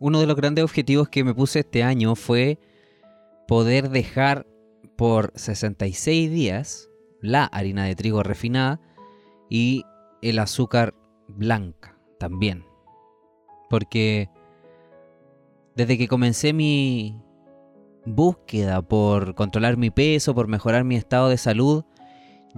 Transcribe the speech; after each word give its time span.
uno 0.00 0.20
de 0.20 0.26
los 0.26 0.36
grandes 0.36 0.64
objetivos 0.64 1.08
que 1.08 1.24
me 1.24 1.34
puse 1.34 1.60
este 1.60 1.82
año 1.82 2.14
fue 2.14 2.58
poder 3.46 3.90
dejar 3.90 4.46
por 4.96 5.32
66 5.34 6.30
días 6.30 6.88
la 7.20 7.44
harina 7.44 7.84
de 7.84 7.96
trigo 7.96 8.22
refinada 8.22 8.80
y 9.48 9.84
el 10.22 10.38
azúcar 10.38 10.94
blanca 11.28 11.98
también. 12.18 12.64
Porque 13.70 14.28
desde 15.76 15.98
que 15.98 16.08
comencé 16.08 16.52
mi 16.52 17.20
búsqueda 18.04 18.82
por 18.82 19.34
controlar 19.34 19.76
mi 19.76 19.90
peso, 19.90 20.34
por 20.34 20.48
mejorar 20.48 20.84
mi 20.84 20.96
estado 20.96 21.28
de 21.28 21.36
salud, 21.38 21.84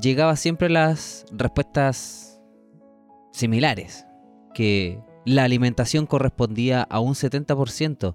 llegaba 0.00 0.36
siempre 0.36 0.70
las 0.70 1.26
respuestas 1.32 2.40
similares, 3.32 4.06
que 4.54 5.00
la 5.24 5.44
alimentación 5.44 6.06
correspondía 6.06 6.82
a 6.82 7.00
un 7.00 7.14
70% 7.14 8.14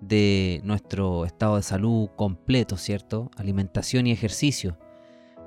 de 0.00 0.60
nuestro 0.64 1.24
estado 1.24 1.56
de 1.56 1.62
salud 1.62 2.08
completo, 2.16 2.76
¿cierto? 2.76 3.30
Alimentación 3.36 4.06
y 4.06 4.12
ejercicio. 4.12 4.78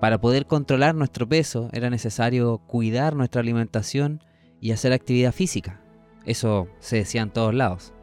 Para 0.01 0.19
poder 0.19 0.45
controlar 0.45 0.95
nuestro 0.95 1.27
peso 1.27 1.69
era 1.73 1.89
necesario 1.89 2.59
cuidar 2.59 3.15
nuestra 3.15 3.41
alimentación 3.41 4.23
y 4.61 4.71
hacer 4.71 4.93
actividad 4.93 5.31
física. 5.31 5.81
Eso 6.25 6.67
se 6.79 6.97
decía 6.97 7.21
en 7.21 7.31
todos 7.31 7.53
lados. 7.53 7.93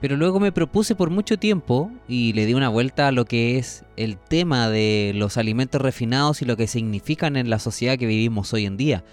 Pero 0.00 0.16
luego 0.16 0.40
me 0.40 0.50
propuse 0.50 0.94
por 0.94 1.10
mucho 1.10 1.38
tiempo 1.38 1.90
y 2.08 2.32
le 2.32 2.46
di 2.46 2.54
una 2.54 2.70
vuelta 2.70 3.08
a 3.08 3.12
lo 3.12 3.26
que 3.26 3.58
es 3.58 3.84
el 3.96 4.16
tema 4.16 4.70
de 4.70 5.12
los 5.14 5.36
alimentos 5.36 5.80
refinados 5.80 6.40
y 6.40 6.46
lo 6.46 6.56
que 6.56 6.66
significan 6.66 7.36
en 7.36 7.50
la 7.50 7.58
sociedad 7.58 7.98
que 7.98 8.06
vivimos 8.06 8.54
hoy 8.54 8.64
en 8.64 8.78
día, 8.78 9.04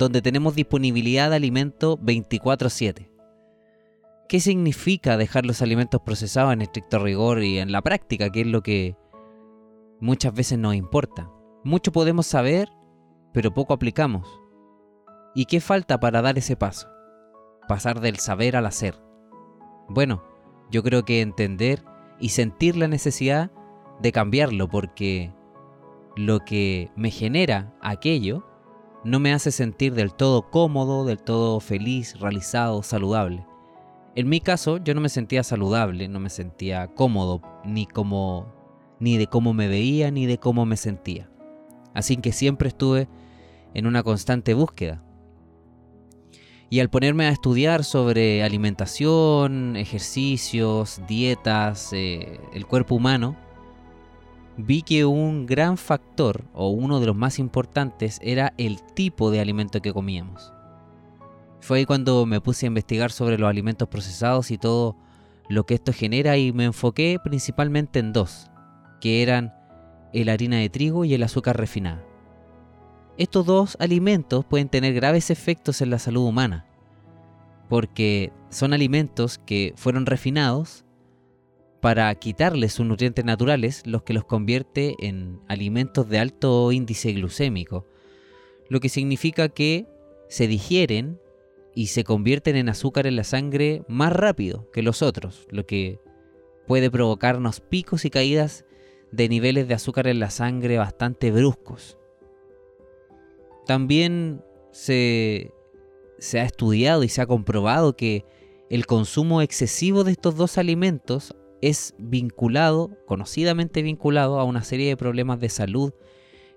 donde 0.00 0.22
tenemos 0.22 0.54
disponibilidad 0.54 1.28
de 1.28 1.36
alimento 1.36 1.98
24/7. 1.98 3.10
¿Qué 4.28 4.40
significa 4.40 5.18
dejar 5.18 5.44
los 5.44 5.60
alimentos 5.60 6.00
procesados 6.00 6.54
en 6.54 6.62
estricto 6.62 6.98
rigor 6.98 7.42
y 7.42 7.58
en 7.58 7.70
la 7.70 7.82
práctica, 7.82 8.30
que 8.30 8.40
es 8.40 8.46
lo 8.46 8.62
que 8.62 8.96
muchas 10.00 10.32
veces 10.32 10.58
nos 10.58 10.74
importa? 10.74 11.30
Mucho 11.64 11.92
podemos 11.92 12.26
saber, 12.26 12.70
pero 13.34 13.52
poco 13.52 13.74
aplicamos. 13.74 14.26
¿Y 15.34 15.44
qué 15.44 15.60
falta 15.60 16.00
para 16.00 16.22
dar 16.22 16.38
ese 16.38 16.56
paso? 16.56 16.88
Pasar 17.68 18.00
del 18.00 18.16
saber 18.16 18.56
al 18.56 18.64
hacer. 18.64 18.94
Bueno, 19.88 20.24
yo 20.70 20.82
creo 20.82 21.04
que 21.04 21.20
entender 21.20 21.84
y 22.18 22.30
sentir 22.30 22.74
la 22.76 22.88
necesidad 22.88 23.50
de 24.00 24.12
cambiarlo 24.12 24.66
porque 24.66 25.30
lo 26.16 26.40
que 26.40 26.90
me 26.96 27.10
genera 27.10 27.76
aquello 27.82 28.49
no 29.04 29.18
me 29.18 29.32
hace 29.32 29.50
sentir 29.50 29.94
del 29.94 30.12
todo 30.12 30.50
cómodo, 30.50 31.04
del 31.04 31.18
todo 31.18 31.60
feliz, 31.60 32.18
realizado, 32.20 32.82
saludable. 32.82 33.46
En 34.14 34.28
mi 34.28 34.40
caso, 34.40 34.78
yo 34.78 34.94
no 34.94 35.00
me 35.00 35.08
sentía 35.08 35.42
saludable, 35.42 36.08
no 36.08 36.20
me 36.20 36.30
sentía 36.30 36.88
cómodo, 36.88 37.40
ni 37.64 37.86
de 39.16 39.26
cómo 39.26 39.54
me 39.54 39.68
veía, 39.68 40.10
ni 40.10 40.26
de 40.26 40.38
cómo 40.38 40.66
me 40.66 40.76
sentía. 40.76 41.30
Así 41.94 42.16
que 42.16 42.32
siempre 42.32 42.68
estuve 42.68 43.08
en 43.74 43.86
una 43.86 44.02
constante 44.02 44.54
búsqueda. 44.54 45.02
Y 46.68 46.80
al 46.80 46.90
ponerme 46.90 47.26
a 47.26 47.30
estudiar 47.30 47.82
sobre 47.82 48.44
alimentación, 48.44 49.76
ejercicios, 49.76 51.00
dietas, 51.08 51.92
eh, 51.92 52.40
el 52.52 52.66
cuerpo 52.66 52.94
humano, 52.94 53.36
vi 54.66 54.82
que 54.82 55.04
un 55.04 55.46
gran 55.46 55.76
factor, 55.76 56.44
o 56.52 56.68
uno 56.68 57.00
de 57.00 57.06
los 57.06 57.16
más 57.16 57.38
importantes, 57.38 58.18
era 58.22 58.52
el 58.58 58.82
tipo 58.94 59.30
de 59.30 59.40
alimento 59.40 59.80
que 59.80 59.92
comíamos. 59.92 60.52
Fue 61.60 61.78
ahí 61.78 61.84
cuando 61.84 62.24
me 62.26 62.40
puse 62.40 62.66
a 62.66 62.68
investigar 62.68 63.12
sobre 63.12 63.38
los 63.38 63.48
alimentos 63.48 63.88
procesados 63.88 64.50
y 64.50 64.58
todo 64.58 64.96
lo 65.48 65.66
que 65.66 65.74
esto 65.74 65.92
genera 65.92 66.36
y 66.38 66.52
me 66.52 66.64
enfoqué 66.64 67.18
principalmente 67.22 67.98
en 67.98 68.12
dos, 68.12 68.50
que 69.00 69.22
eran 69.22 69.52
el 70.12 70.28
harina 70.28 70.58
de 70.58 70.70
trigo 70.70 71.04
y 71.04 71.14
el 71.14 71.22
azúcar 71.22 71.56
refinada. 71.56 72.04
Estos 73.18 73.44
dos 73.44 73.76
alimentos 73.80 74.44
pueden 74.44 74.68
tener 74.68 74.94
graves 74.94 75.30
efectos 75.30 75.82
en 75.82 75.90
la 75.90 75.98
salud 75.98 76.26
humana, 76.26 76.66
porque 77.68 78.32
son 78.48 78.72
alimentos 78.72 79.38
que 79.38 79.74
fueron 79.76 80.06
refinados 80.06 80.84
para 81.80 82.14
quitarles 82.14 82.74
sus 82.74 82.86
nutrientes 82.86 83.24
naturales, 83.24 83.82
los 83.86 84.02
que 84.02 84.12
los 84.12 84.24
convierte 84.24 84.94
en 85.00 85.40
alimentos 85.48 86.08
de 86.08 86.18
alto 86.18 86.72
índice 86.72 87.12
glucémico, 87.12 87.86
lo 88.68 88.80
que 88.80 88.88
significa 88.88 89.48
que 89.48 89.86
se 90.28 90.46
digieren 90.46 91.20
y 91.74 91.86
se 91.88 92.04
convierten 92.04 92.56
en 92.56 92.68
azúcar 92.68 93.06
en 93.06 93.16
la 93.16 93.24
sangre 93.24 93.82
más 93.88 94.12
rápido 94.12 94.70
que 94.72 94.82
los 94.82 95.02
otros, 95.02 95.46
lo 95.50 95.66
que 95.66 96.00
puede 96.66 96.90
provocarnos 96.90 97.60
picos 97.60 98.04
y 98.04 98.10
caídas 98.10 98.64
de 99.10 99.28
niveles 99.28 99.66
de 99.66 99.74
azúcar 99.74 100.06
en 100.06 100.20
la 100.20 100.30
sangre 100.30 100.78
bastante 100.78 101.32
bruscos. 101.32 101.98
También 103.66 104.42
se, 104.70 105.52
se 106.18 106.40
ha 106.40 106.44
estudiado 106.44 107.02
y 107.02 107.08
se 107.08 107.22
ha 107.22 107.26
comprobado 107.26 107.96
que 107.96 108.24
el 108.68 108.86
consumo 108.86 109.42
excesivo 109.42 110.04
de 110.04 110.12
estos 110.12 110.36
dos 110.36 110.58
alimentos 110.58 111.34
es 111.62 111.94
vinculado, 111.98 112.90
conocidamente 113.06 113.82
vinculado 113.82 114.38
a 114.38 114.44
una 114.44 114.62
serie 114.62 114.88
de 114.88 114.96
problemas 114.96 115.40
de 115.40 115.48
salud 115.48 115.92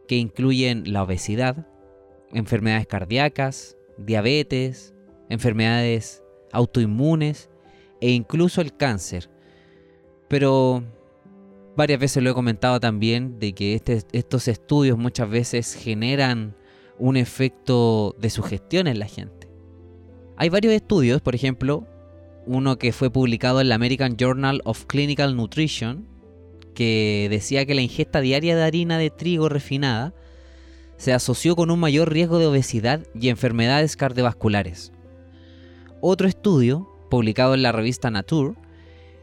que 0.07 0.17
incluyen 0.17 0.91
la 0.91 1.03
obesidad, 1.03 1.67
enfermedades 2.31 2.87
cardíacas, 2.87 3.77
diabetes, 3.97 4.93
enfermedades 5.29 6.23
autoinmunes 6.51 7.49
e 8.01 8.11
incluso 8.11 8.61
el 8.61 8.75
cáncer. 8.75 9.29
Pero 10.27 10.83
varias 11.75 11.99
veces 11.99 12.23
lo 12.23 12.29
he 12.29 12.33
comentado 12.33 12.79
también 12.79 13.39
de 13.39 13.53
que 13.53 13.75
este, 13.75 14.01
estos 14.11 14.47
estudios 14.47 14.97
muchas 14.97 15.29
veces 15.29 15.73
generan 15.73 16.55
un 16.99 17.17
efecto 17.17 18.15
de 18.19 18.29
sugestión 18.29 18.87
en 18.87 18.99
la 18.99 19.07
gente. 19.07 19.49
Hay 20.37 20.49
varios 20.49 20.73
estudios, 20.73 21.21
por 21.21 21.35
ejemplo, 21.35 21.87
uno 22.45 22.77
que 22.77 22.91
fue 22.91 23.09
publicado 23.09 23.61
en 23.61 23.69
la 23.69 23.75
American 23.75 24.17
Journal 24.17 24.61
of 24.65 24.85
Clinical 24.85 25.35
Nutrition, 25.35 26.07
que 26.73 27.27
decía 27.29 27.65
que 27.65 27.75
la 27.75 27.81
ingesta 27.81 28.21
diaria 28.21 28.55
de 28.55 28.63
harina 28.63 28.97
de 28.97 29.09
trigo 29.09 29.49
refinada 29.49 30.13
se 30.97 31.13
asoció 31.13 31.55
con 31.55 31.71
un 31.71 31.79
mayor 31.79 32.11
riesgo 32.11 32.39
de 32.39 32.47
obesidad 32.47 33.05
y 33.13 33.29
enfermedades 33.29 33.95
cardiovasculares. 33.95 34.91
Otro 36.01 36.27
estudio, 36.27 36.89
publicado 37.09 37.53
en 37.53 37.61
la 37.61 37.71
revista 37.71 38.11
Nature, 38.11 38.55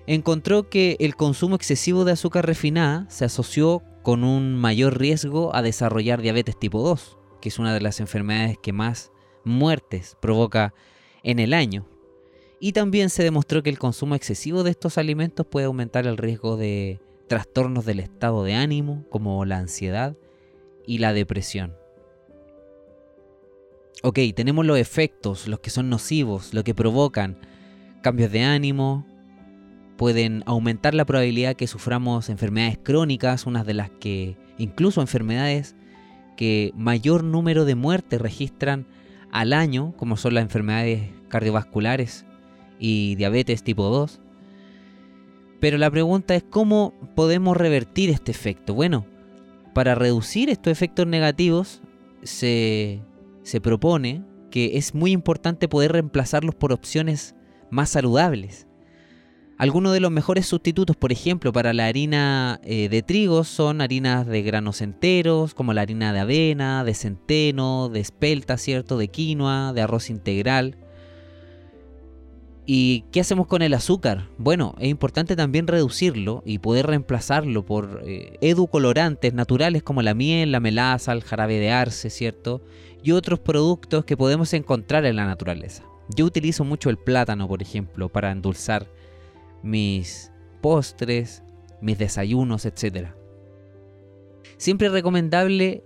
encontró 0.06 0.68
que 0.68 0.96
el 1.00 1.16
consumo 1.16 1.56
excesivo 1.56 2.04
de 2.04 2.12
azúcar 2.12 2.46
refinada 2.46 3.06
se 3.10 3.24
asoció 3.24 3.82
con 4.02 4.24
un 4.24 4.56
mayor 4.56 4.98
riesgo 4.98 5.54
a 5.54 5.62
desarrollar 5.62 6.22
diabetes 6.22 6.58
tipo 6.58 6.82
2, 6.82 7.18
que 7.40 7.48
es 7.48 7.58
una 7.58 7.74
de 7.74 7.80
las 7.80 8.00
enfermedades 8.00 8.56
que 8.62 8.72
más 8.72 9.12
muertes 9.44 10.16
provoca 10.20 10.74
en 11.22 11.38
el 11.38 11.54
año. 11.54 11.86
Y 12.62 12.72
también 12.72 13.08
se 13.08 13.24
demostró 13.24 13.62
que 13.62 13.70
el 13.70 13.78
consumo 13.78 14.14
excesivo 14.14 14.62
de 14.62 14.70
estos 14.70 14.98
alimentos 14.98 15.46
puede 15.46 15.64
aumentar 15.64 16.06
el 16.06 16.18
riesgo 16.18 16.58
de 16.58 17.00
trastornos 17.26 17.86
del 17.86 18.00
estado 18.00 18.44
de 18.44 18.54
ánimo, 18.54 19.04
como 19.08 19.46
la 19.46 19.56
ansiedad 19.56 20.14
y 20.86 20.98
la 20.98 21.14
depresión. 21.14 21.74
Ok, 24.02 24.18
tenemos 24.36 24.66
los 24.66 24.78
efectos, 24.78 25.48
los 25.48 25.60
que 25.60 25.70
son 25.70 25.88
nocivos, 25.88 26.52
lo 26.52 26.62
que 26.62 26.74
provocan 26.74 27.38
cambios 28.02 28.30
de 28.30 28.42
ánimo, 28.42 29.06
pueden 29.96 30.42
aumentar 30.46 30.94
la 30.94 31.04
probabilidad 31.04 31.56
que 31.56 31.66
suframos 31.66 32.28
enfermedades 32.28 32.78
crónicas, 32.82 33.46
unas 33.46 33.64
de 33.64 33.74
las 33.74 33.90
que 33.90 34.36
incluso 34.58 35.00
enfermedades 35.00 35.76
que 36.36 36.72
mayor 36.74 37.24
número 37.24 37.64
de 37.64 37.74
muertes 37.74 38.20
registran 38.20 38.86
al 39.30 39.52
año, 39.52 39.94
como 39.96 40.16
son 40.16 40.34
las 40.34 40.42
enfermedades 40.42 41.10
cardiovasculares 41.28 42.26
y 42.80 43.14
diabetes 43.14 43.62
tipo 43.62 43.84
2. 43.84 44.20
Pero 45.60 45.78
la 45.78 45.90
pregunta 45.90 46.34
es 46.34 46.42
cómo 46.42 46.94
podemos 47.14 47.56
revertir 47.56 48.10
este 48.10 48.32
efecto. 48.32 48.74
Bueno, 48.74 49.06
para 49.74 49.94
reducir 49.94 50.50
estos 50.50 50.72
efectos 50.72 51.06
negativos 51.06 51.82
se, 52.22 53.00
se 53.44 53.60
propone 53.60 54.24
que 54.50 54.78
es 54.78 54.94
muy 54.94 55.12
importante 55.12 55.68
poder 55.68 55.92
reemplazarlos 55.92 56.54
por 56.54 56.72
opciones 56.72 57.36
más 57.70 57.90
saludables. 57.90 58.66
Algunos 59.60 59.92
de 59.92 60.00
los 60.00 60.10
mejores 60.10 60.46
sustitutos, 60.46 60.96
por 60.96 61.12
ejemplo, 61.12 61.52
para 61.52 61.74
la 61.74 61.84
harina 61.84 62.60
eh, 62.64 62.88
de 62.88 63.02
trigo 63.02 63.44
son 63.44 63.82
harinas 63.82 64.26
de 64.26 64.40
granos 64.40 64.80
enteros, 64.80 65.52
como 65.52 65.74
la 65.74 65.82
harina 65.82 66.14
de 66.14 66.20
avena, 66.20 66.82
de 66.82 66.94
centeno, 66.94 67.90
de 67.90 68.00
espelta, 68.00 68.56
¿cierto? 68.56 68.96
De 68.96 69.08
quinoa, 69.08 69.74
de 69.74 69.82
arroz 69.82 70.08
integral. 70.08 70.78
¿Y 72.66 73.04
qué 73.10 73.20
hacemos 73.20 73.46
con 73.46 73.62
el 73.62 73.74
azúcar? 73.74 74.28
Bueno, 74.38 74.74
es 74.78 74.88
importante 74.88 75.34
también 75.34 75.66
reducirlo 75.66 76.42
y 76.44 76.58
poder 76.58 76.86
reemplazarlo 76.86 77.64
por 77.64 78.02
eh, 78.04 78.36
edulcorantes 78.40 79.34
naturales 79.34 79.82
como 79.82 80.02
la 80.02 80.14
miel, 80.14 80.52
la 80.52 80.60
melaza, 80.60 81.12
el 81.12 81.22
jarabe 81.22 81.58
de 81.58 81.70
arce, 81.70 82.10
¿cierto? 82.10 82.62
Y 83.02 83.12
otros 83.12 83.40
productos 83.40 84.04
que 84.04 84.16
podemos 84.16 84.52
encontrar 84.52 85.04
en 85.04 85.16
la 85.16 85.26
naturaleza. 85.26 85.84
Yo 86.14 86.26
utilizo 86.26 86.64
mucho 86.64 86.90
el 86.90 86.98
plátano, 86.98 87.48
por 87.48 87.62
ejemplo, 87.62 88.08
para 88.08 88.30
endulzar 88.30 88.86
mis 89.62 90.30
postres, 90.60 91.42
mis 91.80 91.98
desayunos, 91.98 92.66
etc. 92.66 93.08
Siempre 94.58 94.88
es 94.88 94.92
recomendable 94.92 95.82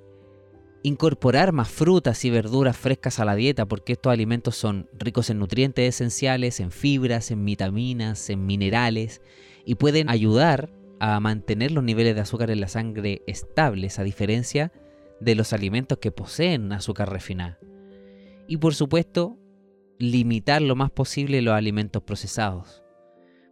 incorporar 0.84 1.52
más 1.52 1.70
frutas 1.70 2.26
y 2.26 2.30
verduras 2.30 2.76
frescas 2.76 3.18
a 3.18 3.24
la 3.24 3.34
dieta 3.34 3.64
porque 3.64 3.94
estos 3.94 4.12
alimentos 4.12 4.54
son 4.54 4.86
ricos 4.92 5.30
en 5.30 5.38
nutrientes 5.38 5.88
esenciales, 5.88 6.60
en 6.60 6.70
fibras, 6.70 7.30
en 7.30 7.42
vitaminas, 7.42 8.28
en 8.28 8.44
minerales 8.44 9.22
y 9.64 9.76
pueden 9.76 10.10
ayudar 10.10 10.70
a 11.00 11.18
mantener 11.20 11.72
los 11.72 11.82
niveles 11.82 12.14
de 12.14 12.20
azúcar 12.20 12.50
en 12.50 12.60
la 12.60 12.68
sangre 12.68 13.22
estables 13.26 13.98
a 13.98 14.02
diferencia 14.02 14.72
de 15.20 15.34
los 15.34 15.54
alimentos 15.54 15.96
que 15.98 16.12
poseen 16.12 16.70
azúcar 16.70 17.10
refinada. 17.10 17.58
Y 18.46 18.58
por 18.58 18.74
supuesto, 18.74 19.38
limitar 19.98 20.60
lo 20.60 20.76
más 20.76 20.90
posible 20.90 21.40
los 21.40 21.54
alimentos 21.54 22.02
procesados. 22.02 22.82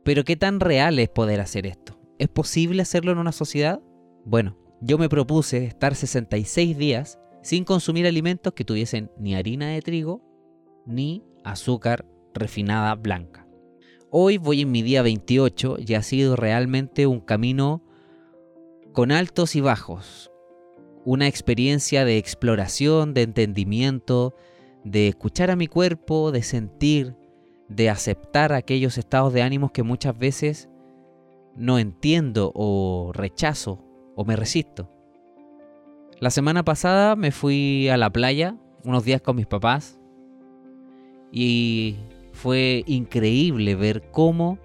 Pero 0.04 0.24
¿qué 0.24 0.36
tan 0.36 0.60
real 0.60 0.98
es 0.98 1.08
poder 1.08 1.40
hacer 1.40 1.66
esto? 1.66 1.98
¿Es 2.18 2.28
posible 2.28 2.82
hacerlo 2.82 3.10
en 3.10 3.18
una 3.18 3.32
sociedad? 3.32 3.80
Bueno, 4.26 4.58
yo 4.82 4.98
me 4.98 5.08
propuse 5.08 5.64
estar 5.64 5.94
66 5.94 6.76
días 6.76 7.18
sin 7.42 7.64
consumir 7.64 8.06
alimentos 8.06 8.52
que 8.52 8.64
tuviesen 8.64 9.10
ni 9.18 9.34
harina 9.34 9.68
de 9.68 9.82
trigo 9.82 10.22
ni 10.86 11.22
azúcar 11.44 12.06
refinada 12.34 12.94
blanca. 12.94 13.46
Hoy 14.10 14.38
voy 14.38 14.62
en 14.62 14.70
mi 14.70 14.82
día 14.82 15.02
28 15.02 15.76
y 15.78 15.94
ha 15.94 16.02
sido 16.02 16.36
realmente 16.36 17.06
un 17.06 17.20
camino 17.20 17.82
con 18.92 19.10
altos 19.10 19.56
y 19.56 19.60
bajos. 19.60 20.30
Una 21.04 21.26
experiencia 21.26 22.04
de 22.04 22.18
exploración, 22.18 23.14
de 23.14 23.22
entendimiento, 23.22 24.34
de 24.84 25.08
escuchar 25.08 25.50
a 25.50 25.56
mi 25.56 25.66
cuerpo, 25.66 26.30
de 26.30 26.42
sentir, 26.42 27.16
de 27.68 27.90
aceptar 27.90 28.52
aquellos 28.52 28.98
estados 28.98 29.32
de 29.32 29.42
ánimos 29.42 29.72
que 29.72 29.82
muchas 29.82 30.16
veces 30.16 30.68
no 31.56 31.78
entiendo 31.78 32.52
o 32.54 33.12
rechazo 33.14 33.84
o 34.14 34.24
me 34.24 34.36
resisto. 34.36 34.90
La 36.22 36.30
semana 36.30 36.64
pasada 36.64 37.16
me 37.16 37.32
fui 37.32 37.88
a 37.88 37.96
la 37.96 38.08
playa 38.08 38.56
unos 38.84 39.04
días 39.04 39.20
con 39.20 39.34
mis 39.34 39.48
papás 39.48 39.98
y 41.32 41.96
fue 42.30 42.84
increíble 42.86 43.74
ver 43.74 44.08
cómo 44.12 44.60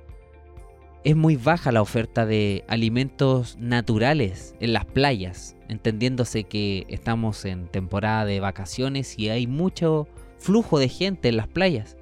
es 1.04 1.15
muy 1.15 1.36
baja 1.36 1.71
la 1.71 1.81
oferta 1.81 2.27
de 2.27 2.63
alimentos 2.68 3.57
naturales 3.57 4.54
en 4.59 4.71
las 4.71 4.86
playas, 4.86 5.57
entendiéndose 5.68 6.44
que 6.44 6.86
estamos 6.89 7.44
en 7.44 7.68
temporada 7.69 8.25
de 8.25 8.39
vacaciones 8.39 9.18
y 9.18 9.30
hay 9.30 9.48
mucho 9.48 10.07
flujo 10.38 10.77
de 10.77 10.89
gente 10.89 11.27
en 11.27 11.38
las 11.38 11.48
playas. 11.48 11.98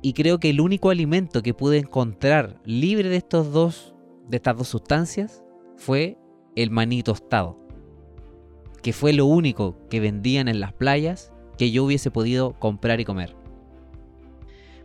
Y 0.00 0.12
creo 0.12 0.38
que 0.38 0.50
el 0.50 0.60
único 0.60 0.90
alimento 0.90 1.42
que 1.42 1.54
pude 1.54 1.78
encontrar 1.78 2.60
libre 2.64 3.08
de 3.08 3.16
estos 3.16 3.50
dos 3.50 3.96
de 4.28 4.36
estas 4.36 4.56
dos 4.56 4.68
sustancias 4.68 5.42
fue 5.76 6.19
el 6.56 6.70
maní 6.70 7.02
tostado, 7.02 7.58
que 8.82 8.92
fue 8.92 9.12
lo 9.12 9.26
único 9.26 9.76
que 9.88 10.00
vendían 10.00 10.48
en 10.48 10.60
las 10.60 10.72
playas 10.72 11.32
que 11.58 11.70
yo 11.70 11.84
hubiese 11.84 12.10
podido 12.10 12.54
comprar 12.58 13.00
y 13.00 13.04
comer. 13.04 13.36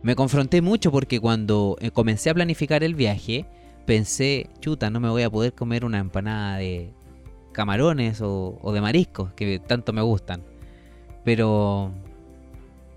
Me 0.02 0.14
confronté 0.14 0.62
mucho 0.62 0.92
porque 0.92 1.20
cuando 1.20 1.76
eh, 1.80 1.90
comencé 1.90 2.30
a 2.30 2.34
planificar 2.34 2.84
el 2.84 2.94
viaje, 2.94 3.46
pensé, 3.86 4.50
chuta, 4.60 4.90
no 4.90 5.00
me 5.00 5.08
voy 5.08 5.22
a 5.22 5.30
poder 5.30 5.54
comer 5.54 5.84
una 5.84 5.98
empanada 5.98 6.58
de 6.58 6.92
camarones 7.52 8.20
o, 8.20 8.58
o 8.60 8.72
de 8.72 8.80
mariscos, 8.80 9.32
que 9.32 9.58
tanto 9.58 9.92
me 9.92 10.02
gustan. 10.02 10.44
Pero 11.24 11.92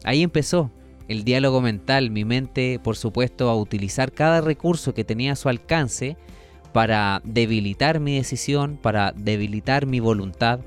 ahí 0.04 0.22
empezó 0.22 0.72
el 1.08 1.24
diálogo 1.24 1.62
mental, 1.62 2.12
mi 2.12 2.26
mente, 2.26 2.80
por 2.84 2.96
supuesto, 2.96 3.50
a 3.50 3.56
utilizar 3.56 4.12
cada 4.12 4.42
recurso 4.42 4.94
que 4.94 5.04
tenía 5.04 5.32
a 5.32 5.36
su 5.36 5.50
alcance 5.50 6.18
para 6.74 7.22
debilitar 7.24 8.00
mi 8.00 8.18
decisión, 8.18 8.78
para 8.82 9.12
debilitar 9.12 9.86
mi 9.86 10.00
voluntad, 10.00 10.60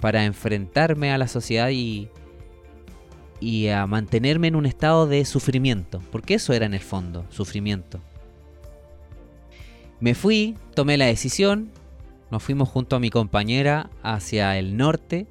para 0.00 0.24
enfrentarme 0.24 1.12
a 1.12 1.18
la 1.18 1.28
sociedad 1.28 1.70
y, 1.70 2.08
y 3.40 3.68
a 3.68 3.86
mantenerme 3.86 4.48
en 4.48 4.56
un 4.56 4.66
estado 4.66 5.06
de 5.06 5.24
sufrimiento, 5.24 6.00
porque 6.10 6.34
eso 6.34 6.52
era 6.52 6.66
en 6.66 6.74
el 6.74 6.80
fondo, 6.80 7.26
sufrimiento. 7.30 8.00
Me 10.00 10.14
fui, 10.14 10.56
tomé 10.74 10.96
la 10.96 11.06
decisión, 11.06 11.70
nos 12.30 12.42
fuimos 12.42 12.68
junto 12.68 12.96
a 12.96 13.00
mi 13.00 13.10
compañera 13.10 13.90
hacia 14.02 14.56
el 14.56 14.76
norte 14.76 15.26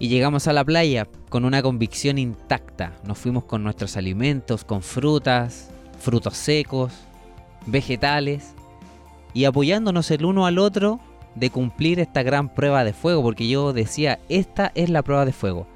y 0.00 0.08
llegamos 0.08 0.48
a 0.48 0.52
la 0.52 0.64
playa 0.64 1.06
con 1.28 1.44
una 1.44 1.62
convicción 1.62 2.18
intacta. 2.18 2.96
Nos 3.04 3.18
fuimos 3.18 3.44
con 3.44 3.62
nuestros 3.62 3.96
alimentos, 3.96 4.64
con 4.64 4.82
frutas, 4.82 5.70
frutos 6.00 6.36
secos, 6.36 6.92
vegetales 7.66 8.54
y 9.34 9.44
apoyándonos 9.44 10.10
el 10.10 10.24
uno 10.24 10.46
al 10.46 10.58
otro 10.58 11.00
de 11.34 11.50
cumplir 11.50 12.00
esta 12.00 12.22
gran 12.22 12.52
prueba 12.52 12.84
de 12.84 12.92
fuego, 12.92 13.22
porque 13.22 13.48
yo 13.48 13.72
decía, 13.72 14.20
esta 14.28 14.72
es 14.74 14.90
la 14.90 15.02
prueba 15.02 15.24
de 15.24 15.32
fuego. 15.32 15.66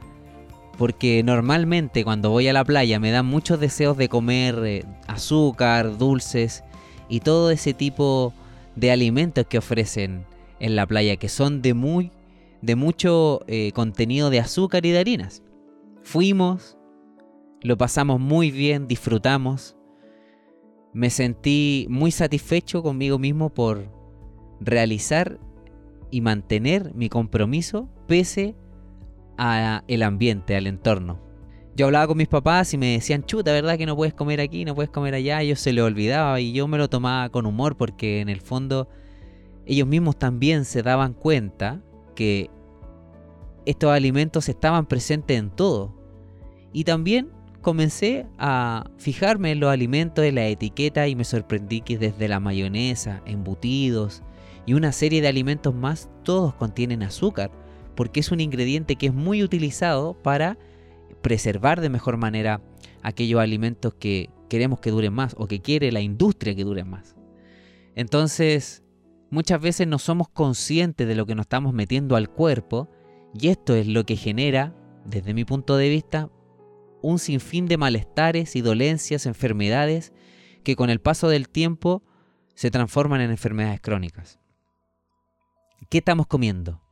Porque 0.77 1.23
normalmente 1.23 2.05
cuando 2.05 2.31
voy 2.31 2.49
a 2.49 2.53
la 2.53 2.65
playa 2.65 3.01
me 3.01 3.11
dan 3.11 3.27
muchos 3.27 3.59
deseos 3.59 3.97
de 3.97 4.11
comer 4.11 4.61
eh, 4.65 4.85
azúcar, 5.07 5.97
dulces 5.97 6.65
y 7.09 7.21
todo 7.21 7.51
ese 7.51 7.73
tipo 7.73 8.35
de 8.75 8.91
alimentos 8.91 9.47
que 9.47 9.59
ofrecen 9.59 10.27
en 10.61 10.77
la 10.77 10.87
playa, 10.87 11.17
que 11.17 11.31
son 11.31 11.63
de 11.63 11.73
muy 11.73 12.13
de 12.63 12.75
mucho 12.75 13.43
eh, 13.47 13.73
contenido 13.73 14.31
de 14.31 14.41
azúcar 14.41 14.85
y 14.87 14.91
de 14.91 14.99
harinas. 14.99 15.43
Fuimos, 16.03 16.77
lo 17.63 17.77
pasamos 17.77 18.21
muy 18.21 18.51
bien, 18.51 18.89
disfrutamos, 18.89 19.76
me 20.97 21.11
sentí 21.11 21.87
muy 21.91 22.11
satisfecho 22.11 22.83
conmigo 22.83 23.19
mismo 23.19 23.51
por 23.51 23.93
realizar 24.61 25.39
y 26.11 26.23
mantener 26.23 26.95
mi 26.95 27.11
compromiso 27.11 27.91
pese 28.07 28.57
a 29.37 29.85
el 29.89 30.03
ambiente, 30.03 30.57
al 30.57 30.67
entorno. 30.67 31.21
Yo 31.77 31.85
hablaba 31.85 32.07
con 32.07 32.17
mis 32.17 32.29
papás 32.29 32.73
y 32.73 32.79
me 32.79 32.93
decían, 32.93 33.27
chuta, 33.27 33.53
¿verdad 33.53 33.77
que 33.77 33.85
no 33.85 33.95
puedes 33.95 34.15
comer 34.15 34.41
aquí, 34.41 34.65
no 34.65 34.75
puedes 34.75 34.89
comer 34.89 35.13
allá? 35.13 35.43
Ellos 35.43 35.61
se 35.61 35.75
lo 35.75 35.85
olvidaba 35.85 36.41
y 36.41 36.55
yo 36.55 36.67
me 36.67 36.79
lo 36.79 36.89
tomaba 36.89 37.29
con 37.29 37.45
humor 37.45 37.77
porque 37.77 38.23
en 38.23 38.31
el 38.31 38.41
fondo 38.41 38.89
ellos 39.67 39.87
mismos 39.87 40.19
también 40.19 40.65
se 40.65 40.83
daban 40.83 41.13
cuenta 41.13 41.83
que 42.15 42.49
estos 43.67 43.91
alimentos 43.91 44.49
estaban 44.49 44.87
presentes 44.87 45.39
en 45.39 45.51
todo. 45.51 45.95
Y 46.73 46.85
también 46.85 47.36
comencé 47.67 48.27
a 48.39 48.89
fijarme 48.97 49.51
en 49.51 49.59
los 49.59 49.73
alimentos 49.73 50.23
de 50.23 50.31
la 50.31 50.47
etiqueta 50.47 51.09
y 51.09 51.17
me 51.17 51.25
sorprendí 51.25 51.81
que 51.81 51.99
desde 51.99 52.29
la 52.29 52.39
mayonesa, 52.39 53.23
embutidos 53.27 54.23
y 54.67 54.75
una 54.75 54.93
serie 54.93 55.21
de 55.21 55.27
alimentos 55.27 55.75
más, 55.75 56.09
todos 56.23 56.55
contienen 56.55 57.03
azúcar, 57.03 57.51
porque 57.97 58.21
es 58.21 58.31
un 58.31 58.39
ingrediente 58.39 58.95
que 58.95 59.07
es 59.07 59.13
muy 59.13 59.43
utilizado 59.43 60.15
para 60.15 60.57
preservar 61.23 61.81
de 61.81 61.89
mejor 61.89 62.19
manera 62.19 62.63
aquellos 63.03 63.41
alimentos 63.41 63.95
que 63.95 64.31
queremos 64.49 64.79
que 64.79 64.93
duren 64.93 65.13
más 65.13 65.35
o 65.37 65.49
que 65.49 65.61
quiere 65.61 65.91
la 65.91 66.03
industria 66.03 66.55
que 66.55 66.63
duren 66.63 66.89
más. 66.89 67.17
Entonces, 67.97 68.85
muchas 69.29 69.61
veces 69.61 69.89
no 69.89 69.99
somos 69.99 70.29
conscientes 70.29 71.09
de 71.09 71.17
lo 71.17 71.27
que 71.27 71.35
nos 71.35 71.47
estamos 71.47 71.75
metiendo 71.75 72.15
al 72.15 72.31
cuerpo 72.31 72.89
y 73.35 73.49
esto 73.49 73.75
es 73.75 73.89
lo 73.89 74.07
que 74.07 74.15
genera, 74.15 74.73
desde 75.05 75.35
mi 75.35 75.45
punto 75.45 75.77
de 75.77 75.89
vista, 75.89 76.31
un 77.07 77.21
sinfín 77.21 77.67
de 77.67 77.77
malestares 77.77 78.57
y 78.57 78.63
dolencias, 78.63 79.27
enfermedades 79.27 80.13
que 80.65 80.75
con 80.75 80.91
el 80.91 81.01
paso 81.01 81.29
del 81.29 81.49
tiempo 81.49 82.03
se 82.57 82.73
transforman 82.73 83.21
en 83.21 83.31
enfermedades 83.31 83.81
crónicas. 83.81 84.41
¿Qué 85.89 85.99
estamos 85.99 86.27
comiendo? 86.27 86.83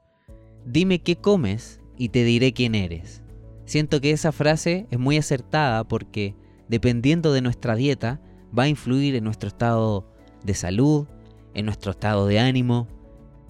Dime 0.64 1.02
qué 1.02 1.16
comes 1.16 1.80
y 1.98 2.10
te 2.10 2.22
diré 2.22 2.52
quién 2.52 2.76
eres. 2.76 3.24
Siento 3.64 4.00
que 4.00 4.12
esa 4.12 4.30
frase 4.30 4.86
es 4.92 5.00
muy 5.00 5.16
acertada 5.16 5.82
porque 5.82 6.36
dependiendo 6.68 7.32
de 7.32 7.42
nuestra 7.42 7.74
dieta 7.74 8.20
va 8.56 8.64
a 8.64 8.68
influir 8.68 9.16
en 9.16 9.24
nuestro 9.24 9.48
estado 9.48 10.08
de 10.44 10.54
salud, 10.54 11.08
en 11.54 11.64
nuestro 11.64 11.90
estado 11.90 12.28
de 12.28 12.38
ánimo, 12.38 12.86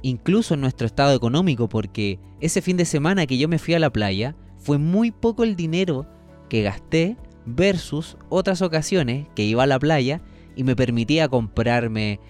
incluso 0.00 0.54
en 0.54 0.62
nuestro 0.62 0.86
estado 0.86 1.14
económico 1.14 1.68
porque 1.68 2.18
ese 2.40 2.62
fin 2.62 2.78
de 2.78 2.86
semana 2.86 3.26
que 3.26 3.36
yo 3.36 3.48
me 3.48 3.58
fui 3.58 3.74
a 3.74 3.78
la 3.78 3.92
playa 3.92 4.34
fue 4.56 4.78
muy 4.78 5.10
poco 5.10 5.44
el 5.44 5.56
dinero 5.56 6.08
que 6.48 6.62
gasté 6.62 7.16
versus 7.46 8.16
otras 8.28 8.62
ocasiones 8.62 9.26
que 9.34 9.42
iba 9.42 9.62
a 9.62 9.66
la 9.66 9.78
playa 9.78 10.20
y 10.56 10.64
me 10.64 10.76
permitía 10.76 11.28
comprarme 11.28 12.20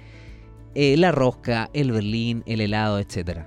eh, 0.74 0.96
la 0.96 1.12
rosca, 1.12 1.70
el 1.72 1.92
berlín, 1.92 2.42
el 2.46 2.60
helado, 2.60 2.98
etc. 2.98 3.42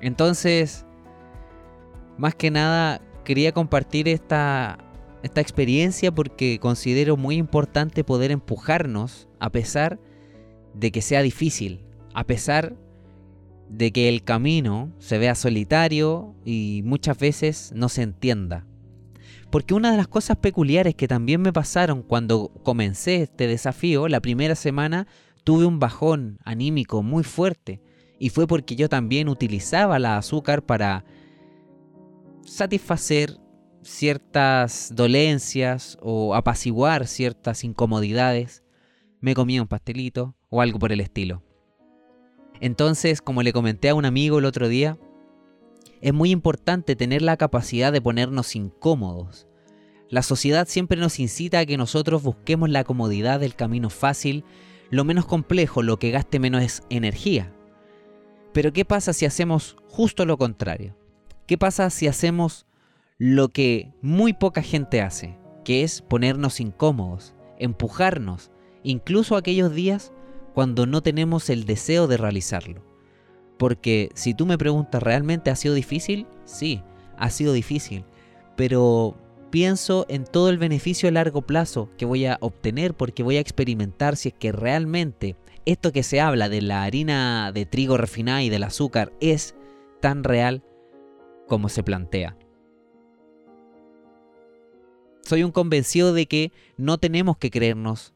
Entonces, 0.00 0.84
más 2.18 2.34
que 2.34 2.50
nada, 2.50 3.00
quería 3.24 3.52
compartir 3.52 4.08
esta, 4.08 4.78
esta 5.22 5.40
experiencia 5.40 6.12
porque 6.12 6.58
considero 6.60 7.16
muy 7.16 7.36
importante 7.36 8.04
poder 8.04 8.30
empujarnos 8.30 9.28
a 9.38 9.50
pesar 9.50 9.98
de 10.74 10.92
que 10.92 11.02
sea 11.02 11.22
difícil, 11.22 11.84
a 12.14 12.24
pesar 12.24 12.76
de 13.68 13.92
que 13.92 14.08
el 14.08 14.24
camino 14.24 14.92
se 14.98 15.18
vea 15.18 15.34
solitario 15.34 16.34
y 16.44 16.82
muchas 16.84 17.16
veces 17.18 17.72
no 17.74 17.88
se 17.88 18.02
entienda 18.02 18.66
Porque 19.50 19.74
una 19.74 19.90
de 19.90 19.96
las 19.96 20.06
cosas 20.06 20.36
peculiares 20.36 20.94
que 20.94 21.08
también 21.08 21.42
me 21.42 21.52
pasaron 21.52 22.02
cuando 22.02 22.52
comencé 22.62 23.22
este 23.22 23.48
desafío, 23.48 24.06
la 24.06 24.20
primera 24.20 24.54
semana 24.54 25.08
tuve 25.42 25.66
un 25.66 25.80
bajón 25.80 26.38
anímico 26.44 27.02
muy 27.02 27.24
fuerte. 27.24 27.82
Y 28.18 28.28
fue 28.28 28.46
porque 28.46 28.76
yo 28.76 28.88
también 28.88 29.28
utilizaba 29.28 29.98
la 29.98 30.18
azúcar 30.18 30.62
para 30.64 31.04
satisfacer 32.44 33.38
ciertas 33.82 34.92
dolencias 34.94 35.98
o 36.00 36.34
apaciguar 36.34 37.06
ciertas 37.08 37.64
incomodidades. 37.64 38.62
Me 39.20 39.34
comía 39.34 39.62
un 39.62 39.68
pastelito 39.68 40.36
o 40.48 40.60
algo 40.60 40.78
por 40.78 40.92
el 40.92 41.00
estilo. 41.00 41.42
Entonces, 42.60 43.22
como 43.22 43.42
le 43.42 43.52
comenté 43.52 43.88
a 43.88 43.94
un 43.94 44.04
amigo 44.04 44.38
el 44.38 44.44
otro 44.44 44.68
día, 44.68 44.98
es 46.00 46.14
muy 46.14 46.30
importante 46.30 46.96
tener 46.96 47.22
la 47.22 47.36
capacidad 47.36 47.92
de 47.92 48.00
ponernos 48.00 48.56
incómodos. 48.56 49.46
La 50.08 50.22
sociedad 50.22 50.66
siempre 50.66 50.98
nos 50.98 51.20
incita 51.20 51.60
a 51.60 51.66
que 51.66 51.76
nosotros 51.76 52.22
busquemos 52.22 52.68
la 52.70 52.84
comodidad 52.84 53.38
del 53.40 53.54
camino 53.54 53.90
fácil, 53.90 54.44
lo 54.90 55.04
menos 55.04 55.26
complejo, 55.26 55.82
lo 55.82 55.98
que 55.98 56.10
gaste 56.10 56.40
menos 56.40 56.82
energía. 56.90 57.54
Pero 58.52 58.72
¿qué 58.72 58.84
pasa 58.84 59.12
si 59.12 59.26
hacemos 59.26 59.76
justo 59.86 60.26
lo 60.26 60.36
contrario? 60.36 60.96
¿Qué 61.46 61.56
pasa 61.58 61.90
si 61.90 62.08
hacemos 62.08 62.66
lo 63.18 63.50
que 63.50 63.92
muy 64.02 64.32
poca 64.32 64.62
gente 64.62 65.00
hace, 65.00 65.38
que 65.64 65.84
es 65.84 66.02
ponernos 66.02 66.58
incómodos, 66.58 67.34
empujarnos, 67.58 68.50
incluso 68.82 69.36
aquellos 69.36 69.72
días 69.72 70.12
cuando 70.54 70.86
no 70.86 71.02
tenemos 71.02 71.50
el 71.50 71.66
deseo 71.66 72.08
de 72.08 72.16
realizarlo? 72.16 72.89
Porque 73.60 74.08
si 74.14 74.32
tú 74.32 74.46
me 74.46 74.56
preguntas, 74.56 75.02
¿realmente 75.02 75.50
ha 75.50 75.54
sido 75.54 75.74
difícil? 75.74 76.26
Sí, 76.46 76.82
ha 77.18 77.28
sido 77.28 77.52
difícil. 77.52 78.06
Pero 78.56 79.18
pienso 79.50 80.06
en 80.08 80.24
todo 80.24 80.48
el 80.48 80.56
beneficio 80.56 81.10
a 81.10 81.12
largo 81.12 81.42
plazo 81.42 81.90
que 81.98 82.06
voy 82.06 82.24
a 82.24 82.38
obtener 82.40 82.94
porque 82.94 83.22
voy 83.22 83.36
a 83.36 83.40
experimentar 83.40 84.16
si 84.16 84.30
es 84.30 84.34
que 84.34 84.50
realmente 84.50 85.36
esto 85.66 85.92
que 85.92 86.02
se 86.02 86.22
habla 86.22 86.48
de 86.48 86.62
la 86.62 86.84
harina 86.84 87.52
de 87.52 87.66
trigo 87.66 87.98
refinada 87.98 88.42
y 88.42 88.48
del 88.48 88.62
azúcar 88.62 89.12
es 89.20 89.54
tan 90.00 90.24
real 90.24 90.64
como 91.46 91.68
se 91.68 91.82
plantea. 91.82 92.38
Soy 95.20 95.42
un 95.42 95.52
convencido 95.52 96.14
de 96.14 96.24
que 96.24 96.50
no 96.78 96.96
tenemos 96.96 97.36
que 97.36 97.50
creernos 97.50 98.14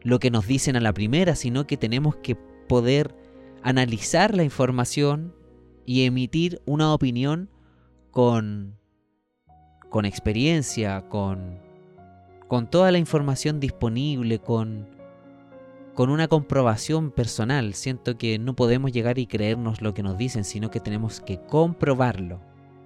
lo 0.00 0.18
que 0.18 0.32
nos 0.32 0.48
dicen 0.48 0.74
a 0.74 0.80
la 0.80 0.92
primera, 0.92 1.36
sino 1.36 1.68
que 1.68 1.76
tenemos 1.76 2.16
que 2.16 2.34
poder 2.34 3.21
analizar 3.62 4.34
la 4.34 4.44
información 4.44 5.34
y 5.84 6.04
emitir 6.04 6.60
una 6.64 6.92
opinión 6.92 7.48
con, 8.10 8.76
con 9.88 10.04
experiencia, 10.04 11.08
con, 11.08 11.58
con 12.48 12.68
toda 12.68 12.92
la 12.92 12.98
información 12.98 13.60
disponible, 13.60 14.38
con, 14.38 14.88
con 15.94 16.10
una 16.10 16.28
comprobación 16.28 17.10
personal. 17.10 17.74
Siento 17.74 18.16
que 18.18 18.38
no 18.38 18.54
podemos 18.54 18.92
llegar 18.92 19.18
y 19.18 19.26
creernos 19.26 19.82
lo 19.82 19.94
que 19.94 20.02
nos 20.02 20.18
dicen, 20.18 20.44
sino 20.44 20.70
que 20.70 20.80
tenemos 20.80 21.20
que 21.20 21.40
comprobarlo. 21.40 22.40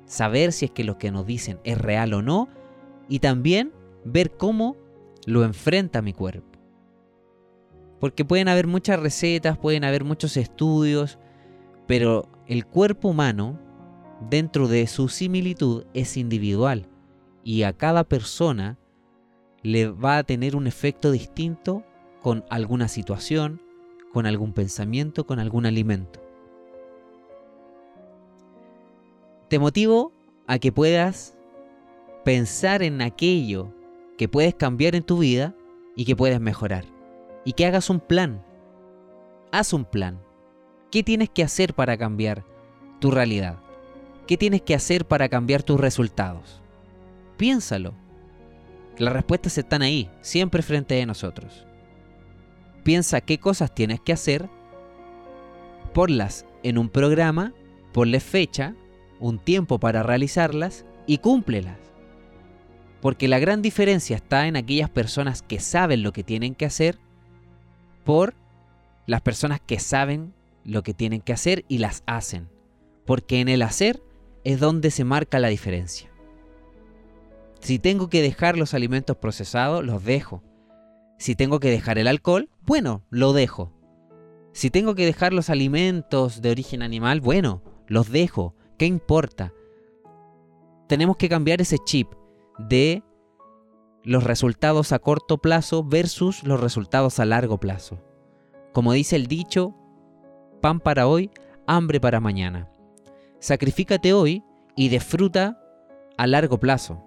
Saber 0.06 0.52
si 0.52 0.66
es 0.66 0.70
que 0.70 0.84
lo 0.84 0.98
que 0.98 1.10
nos 1.10 1.26
dicen 1.26 1.58
es 1.64 1.78
real 1.78 2.14
o 2.14 2.22
no. 2.22 2.48
Y 3.08 3.20
también 3.20 3.72
ver 4.04 4.36
cómo 4.36 4.76
lo 5.26 5.44
enfrenta 5.44 6.02
mi 6.02 6.12
cuerpo. 6.12 6.55
Porque 8.00 8.24
pueden 8.24 8.48
haber 8.48 8.66
muchas 8.66 9.00
recetas, 9.00 9.58
pueden 9.58 9.84
haber 9.84 10.04
muchos 10.04 10.36
estudios, 10.36 11.18
pero 11.86 12.28
el 12.46 12.66
cuerpo 12.66 13.08
humano, 13.08 13.58
dentro 14.28 14.68
de 14.68 14.86
su 14.86 15.08
similitud, 15.08 15.84
es 15.94 16.16
individual 16.16 16.88
y 17.42 17.62
a 17.62 17.72
cada 17.72 18.04
persona 18.04 18.78
le 19.62 19.88
va 19.88 20.18
a 20.18 20.24
tener 20.24 20.56
un 20.56 20.66
efecto 20.66 21.10
distinto 21.10 21.84
con 22.22 22.44
alguna 22.50 22.88
situación, 22.88 23.60
con 24.12 24.26
algún 24.26 24.52
pensamiento, 24.52 25.26
con 25.26 25.38
algún 25.38 25.64
alimento. 25.66 26.20
Te 29.48 29.58
motivo 29.58 30.12
a 30.46 30.58
que 30.58 30.72
puedas 30.72 31.36
pensar 32.24 32.82
en 32.82 33.00
aquello 33.00 33.72
que 34.18 34.28
puedes 34.28 34.54
cambiar 34.54 34.96
en 34.96 35.04
tu 35.04 35.18
vida 35.18 35.54
y 35.94 36.04
que 36.04 36.16
puedes 36.16 36.40
mejorar 36.40 36.95
y 37.46 37.52
que 37.52 37.64
hagas 37.64 37.88
un 37.88 38.00
plan. 38.00 38.44
Haz 39.52 39.72
un 39.72 39.84
plan. 39.84 40.20
¿Qué 40.90 41.04
tienes 41.04 41.30
que 41.30 41.44
hacer 41.44 41.74
para 41.74 41.96
cambiar 41.96 42.44
tu 43.00 43.12
realidad? 43.12 43.60
¿Qué 44.26 44.36
tienes 44.36 44.62
que 44.62 44.74
hacer 44.74 45.06
para 45.06 45.28
cambiar 45.28 45.62
tus 45.62 45.80
resultados? 45.80 46.60
Piénsalo. 47.36 47.94
Las 48.98 49.12
respuestas 49.12 49.56
están 49.58 49.82
ahí, 49.82 50.10
siempre 50.22 50.60
frente 50.60 51.00
a 51.00 51.06
nosotros. 51.06 51.64
Piensa 52.82 53.20
qué 53.20 53.38
cosas 53.38 53.72
tienes 53.72 54.00
que 54.00 54.12
hacer, 54.12 54.48
ponlas 55.94 56.46
en 56.64 56.78
un 56.78 56.88
programa, 56.88 57.52
ponle 57.92 58.18
fecha, 58.18 58.74
un 59.20 59.38
tiempo 59.38 59.78
para 59.78 60.02
realizarlas 60.02 60.84
y 61.06 61.18
cúmplelas. 61.18 61.78
Porque 63.00 63.28
la 63.28 63.38
gran 63.38 63.62
diferencia 63.62 64.16
está 64.16 64.48
en 64.48 64.56
aquellas 64.56 64.90
personas 64.90 65.42
que 65.42 65.60
saben 65.60 66.02
lo 66.02 66.12
que 66.12 66.24
tienen 66.24 66.56
que 66.56 66.66
hacer 66.66 66.98
por 68.06 68.34
las 69.04 69.20
personas 69.20 69.60
que 69.60 69.78
saben 69.78 70.32
lo 70.64 70.82
que 70.82 70.94
tienen 70.94 71.20
que 71.20 71.34
hacer 71.34 71.66
y 71.68 71.78
las 71.78 72.02
hacen. 72.06 72.48
Porque 73.04 73.40
en 73.40 73.48
el 73.48 73.60
hacer 73.60 74.02
es 74.44 74.58
donde 74.58 74.90
se 74.90 75.04
marca 75.04 75.38
la 75.38 75.48
diferencia. 75.48 76.10
Si 77.60 77.78
tengo 77.78 78.08
que 78.08 78.22
dejar 78.22 78.56
los 78.56 78.74
alimentos 78.74 79.16
procesados, 79.16 79.84
los 79.84 80.04
dejo. 80.04 80.42
Si 81.18 81.34
tengo 81.34 81.60
que 81.60 81.70
dejar 81.70 81.98
el 81.98 82.06
alcohol, 82.06 82.48
bueno, 82.64 83.02
lo 83.10 83.32
dejo. 83.32 83.72
Si 84.52 84.70
tengo 84.70 84.94
que 84.94 85.04
dejar 85.04 85.32
los 85.32 85.50
alimentos 85.50 86.40
de 86.40 86.50
origen 86.50 86.82
animal, 86.82 87.20
bueno, 87.20 87.60
los 87.88 88.10
dejo. 88.10 88.54
¿Qué 88.78 88.86
importa? 88.86 89.52
Tenemos 90.88 91.16
que 91.16 91.28
cambiar 91.28 91.60
ese 91.60 91.78
chip 91.84 92.12
de 92.58 93.02
los 94.06 94.22
resultados 94.22 94.92
a 94.92 95.00
corto 95.00 95.38
plazo 95.38 95.82
versus 95.82 96.44
los 96.44 96.60
resultados 96.60 97.18
a 97.18 97.24
largo 97.24 97.58
plazo. 97.58 97.98
Como 98.72 98.92
dice 98.92 99.16
el 99.16 99.26
dicho, 99.26 99.74
pan 100.62 100.78
para 100.78 101.08
hoy, 101.08 101.28
hambre 101.66 102.00
para 102.00 102.20
mañana. 102.20 102.70
Sacrifícate 103.40 104.12
hoy 104.12 104.44
y 104.76 104.90
disfruta 104.90 105.60
a 106.16 106.26
largo 106.28 106.60
plazo. 106.60 107.02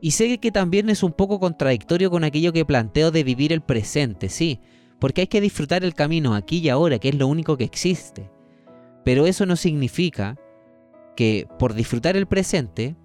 Y 0.00 0.12
sé 0.12 0.38
que 0.38 0.50
también 0.50 0.88
es 0.88 1.02
un 1.02 1.12
poco 1.12 1.38
contradictorio 1.40 2.10
con 2.10 2.24
aquello 2.24 2.54
que 2.54 2.64
planteo 2.64 3.10
de 3.10 3.22
vivir 3.22 3.52
el 3.52 3.60
presente, 3.60 4.30
sí, 4.30 4.60
porque 4.98 5.22
hay 5.22 5.26
que 5.26 5.42
disfrutar 5.42 5.84
el 5.84 5.92
camino 5.92 6.34
aquí 6.34 6.60
y 6.60 6.70
ahora, 6.70 6.98
que 6.98 7.10
es 7.10 7.16
lo 7.16 7.26
único 7.26 7.58
que 7.58 7.64
existe. 7.64 8.30
Pero 9.04 9.26
eso 9.26 9.44
no 9.44 9.56
significa 9.56 10.38
que 11.16 11.46
por 11.58 11.74
disfrutar 11.74 12.16
el 12.16 12.26
presente 12.26 12.96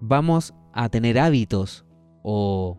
vamos 0.00 0.52
a 0.74 0.90
tener 0.90 1.18
hábitos 1.18 1.86
o 2.22 2.78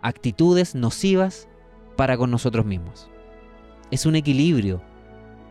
actitudes 0.00 0.74
nocivas 0.74 1.48
para 1.96 2.16
con 2.16 2.30
nosotros 2.30 2.66
mismos. 2.66 3.08
Es 3.90 4.06
un 4.06 4.16
equilibrio 4.16 4.82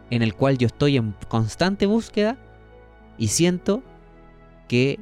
en 0.09 0.21
el 0.21 0.35
cual 0.35 0.57
yo 0.57 0.67
estoy 0.67 0.97
en 0.97 1.15
constante 1.27 1.85
búsqueda 1.85 2.37
y 3.17 3.29
siento 3.29 3.83
que 4.67 4.99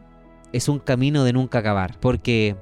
es 0.52 0.68
un 0.68 0.80
camino 0.80 1.24
de 1.24 1.34
nunca 1.34 1.60
acabar, 1.60 2.00
porque 2.00 2.56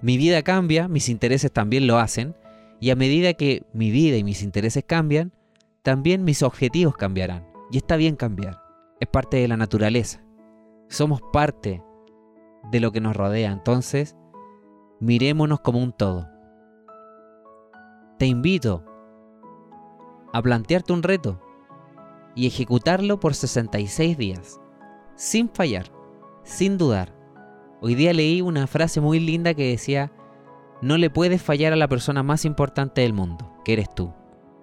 mi 0.00 0.16
vida 0.16 0.42
cambia, 0.42 0.88
mis 0.88 1.08
intereses 1.08 1.52
también 1.52 1.86
lo 1.86 1.98
hacen, 1.98 2.34
y 2.80 2.90
a 2.90 2.96
medida 2.96 3.34
que 3.34 3.64
mi 3.72 3.90
vida 3.90 4.16
y 4.16 4.24
mis 4.24 4.42
intereses 4.42 4.84
cambian, 4.86 5.32
también 5.82 6.24
mis 6.24 6.42
objetivos 6.42 6.96
cambiarán. 6.96 7.46
Y 7.70 7.78
está 7.78 7.96
bien 7.96 8.16
cambiar, 8.16 8.60
es 9.00 9.08
parte 9.08 9.36
de 9.36 9.48
la 9.48 9.56
naturaleza. 9.56 10.22
Somos 10.88 11.20
parte 11.32 11.82
de 12.70 12.80
lo 12.80 12.92
que 12.92 13.00
nos 13.00 13.16
rodea, 13.16 13.52
entonces 13.52 14.16
mirémonos 15.02 15.58
como 15.58 15.80
un 15.80 15.92
todo. 15.92 16.28
Te 18.20 18.26
invito 18.26 18.84
a 20.32 20.40
plantearte 20.40 20.92
un 20.92 21.02
reto 21.02 21.42
y 22.36 22.46
ejecutarlo 22.46 23.18
por 23.18 23.34
66 23.34 24.16
días, 24.16 24.60
sin 25.16 25.48
fallar, 25.48 25.86
sin 26.44 26.78
dudar. 26.78 27.12
Hoy 27.80 27.96
día 27.96 28.12
leí 28.12 28.42
una 28.42 28.68
frase 28.68 29.00
muy 29.00 29.18
linda 29.18 29.54
que 29.54 29.70
decía, 29.70 30.12
no 30.82 30.96
le 30.96 31.10
puedes 31.10 31.42
fallar 31.42 31.72
a 31.72 31.76
la 31.76 31.88
persona 31.88 32.22
más 32.22 32.44
importante 32.44 33.00
del 33.00 33.12
mundo, 33.12 33.52
que 33.64 33.72
eres 33.72 33.92
tú. 33.92 34.14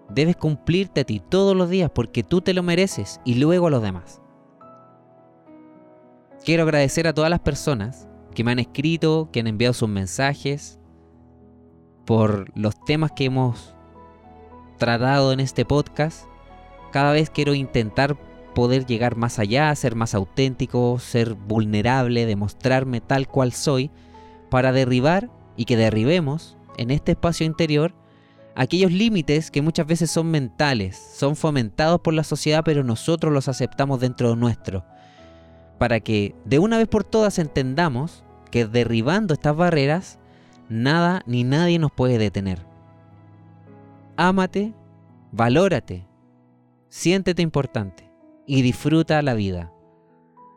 Debes 0.08 0.38
cumplirte 0.38 1.02
a 1.02 1.04
ti 1.04 1.20
todos 1.20 1.54
los 1.54 1.70
días 1.70 1.92
porque 1.94 2.24
tú 2.24 2.40
te 2.40 2.54
lo 2.54 2.64
mereces 2.64 3.20
y 3.26 3.36
luego 3.36 3.68
a 3.68 3.72
los 3.72 3.84
demás. 3.84 4.22
Quiero 6.46 6.64
agradecer 6.64 7.08
a 7.08 7.14
todas 7.14 7.30
las 7.30 7.42
personas 7.42 8.09
que 8.34 8.44
me 8.44 8.52
han 8.52 8.60
escrito, 8.60 9.30
que 9.32 9.40
han 9.40 9.48
enviado 9.48 9.74
sus 9.74 9.90
mensajes, 9.90 10.80
por 12.06 12.52
los 12.58 12.80
temas 12.86 13.12
que 13.12 13.26
hemos 13.26 13.76
tratado 14.78 15.32
en 15.32 15.40
este 15.40 15.66
podcast. 15.66 16.26
Cada 16.92 17.12
vez 17.12 17.30
quiero 17.30 17.54
intentar 17.54 18.18
poder 18.56 18.86
llegar 18.86 19.16
más 19.16 19.38
allá, 19.38 19.74
ser 19.76 19.96
más 19.96 20.16
auténtico, 20.16 20.98
ser 21.00 21.36
vulnerable, 21.36 22.26
demostrarme 22.26 23.00
tal 23.00 23.28
cual 23.28 23.54
soy, 23.54 23.92
para 24.50 24.72
derribar 24.72 25.30
y 25.56 25.66
que 25.66 25.78
derribemos 25.78 26.58
en 26.78 26.90
este 26.92 27.12
espacio 27.12 27.46
interior 27.46 27.94
aquellos 28.56 28.92
límites 28.92 29.52
que 29.52 29.62
muchas 29.62 29.86
veces 29.86 30.10
son 30.12 30.32
mentales, 30.32 30.98
son 31.16 31.36
fomentados 31.36 32.02
por 32.02 32.14
la 32.14 32.24
sociedad, 32.24 32.64
pero 32.66 32.84
nosotros 32.84 33.32
los 33.32 33.48
aceptamos 33.48 34.00
dentro 34.00 34.32
de 34.32 34.36
nuestro. 34.36 34.84
Para 35.80 36.00
que 36.02 36.36
de 36.46 36.60
una 36.60 36.78
vez 36.78 36.88
por 36.88 37.04
todas 37.04 37.40
entendamos 37.40 38.24
que 38.52 38.68
derribando 38.68 39.34
estas 39.34 39.56
barreras, 39.56 40.20
nada 40.70 41.24
ni 41.26 41.44
nadie 41.44 41.80
nos 41.80 41.92
puede 41.92 42.18
detener. 42.20 42.66
Ámate, 44.18 44.74
valórate, 45.32 46.06
siéntete 46.90 47.42
importante 47.42 48.12
y 48.46 48.62
disfruta 48.62 49.22
la 49.22 49.34
vida. 49.34 49.72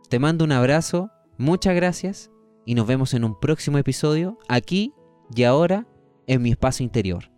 Te 0.09 0.19
mando 0.19 0.45
un 0.45 0.53
abrazo, 0.53 1.11
muchas 1.39 1.75
gracias 1.75 2.31
y 2.67 2.75
nos 2.75 2.87
vemos 2.87 3.15
en 3.15 3.25
un 3.25 3.39
próximo 3.39 3.79
episodio 3.79 4.39
aquí 4.49 4.93
y 5.35 5.45
ahora 5.45 5.87
en 6.27 6.43
mi 6.43 6.51
espacio 6.51 6.85
interior. 6.85 7.31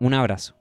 Un 0.00 0.14
abrazo. 0.14 0.57